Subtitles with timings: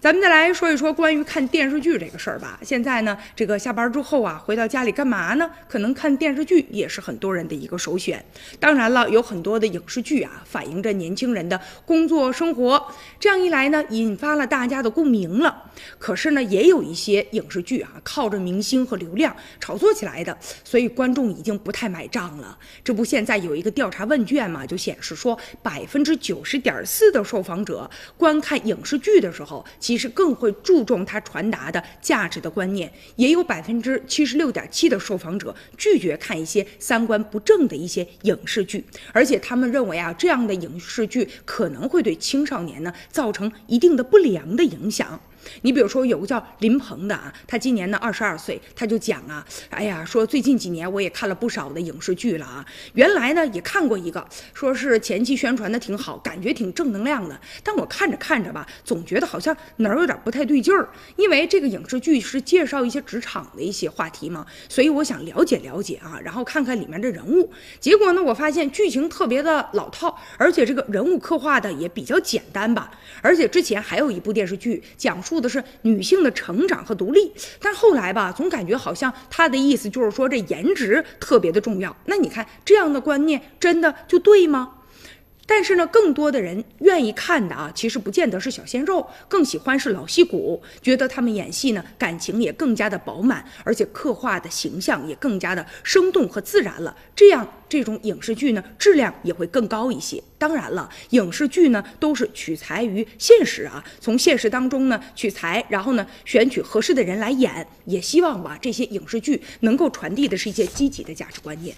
[0.00, 2.60] 咱们再来说一说关于看电视剧这个事儿吧。
[2.62, 5.50] 现在呢，这个下班之后啊，回到家里干嘛呢？
[5.68, 8.24] 可能看电视剧也是很多人的一个首选。
[8.60, 12.86] 当然了，有很多的影视剧啊，反映着年轻人的工作生活，
[13.18, 15.64] 这样一来呢，引发了大家的共鸣了。
[15.98, 22.56] 可是呢，也有一些影视剧啊，靠着明星和流量炒作起来的，所以观众已经不太买账了。
[22.84, 29.66] 这不，现在有一个调查问卷嘛，就显示说，百分之九十点四的受访者观看影视剧的时候。
[29.88, 45.18] 其实更会注重它传达的价值的观念，也有百分之七十六点七的受访者拒绝看一些三观不正的一些影视剧，而且他们认为啊，这样的影视剧可能会对青少年呢造成一定的不良的影响。
[45.62, 52.64] 你比如说有个叫林鹏的啊，他今年呢二十二岁，他就讲啊，哎呀，说最近几年我也看了不少的影视剧了啊，
[52.94, 67.50] 原来呢也看过一个，说是前期宣传的挺好，感觉挺正能量的，但我看着看着吧，总觉得好像哪儿有点不太对劲儿，因为这个影视剧是介绍一些职场的一些话题嘛，所以我想了解了解啊，然后看看里面的人物，
[67.80, 72.90] 结果呢我发现剧情特别的老套，而且这个人物刻画的也比较简单吧，
[73.22, 75.37] 而且之前还有一部电视剧讲述。
[75.40, 81.96] 的是女性的成长和独立，但后来吧，总感觉好像他的意思就是说这颜值特别的重要。
[82.06, 84.74] 那你看这样的观念真的就对吗？
[85.50, 96.94] 但是呢，更多的人愿意看的啊，其实不见得是小鲜肉，更喜欢是老戏骨，觉得他们演戏呢，感情也更加的饱满，而且刻画的形象也更加的生动和自然了。
[97.16, 100.22] 这样这种影视剧呢，质量也会更高一些。
[100.36, 111.74] 当然了，影视剧呢都是取材于现实啊，从现实当中呢取材，然后呢选取合适的人来演，也希望吧这些影视剧能够传递的是一些积极的价值观念。